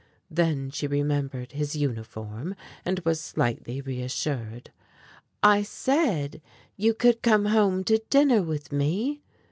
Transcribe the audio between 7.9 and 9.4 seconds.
dinner with me?"